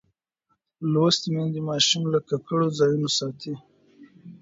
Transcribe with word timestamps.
لوستې 0.91 1.27
میندې 1.35 1.61
ماشوم 1.67 2.03
له 2.13 2.19
ککړو 2.27 2.67
ځایونو 2.79 3.09
ساتي. 3.17 3.53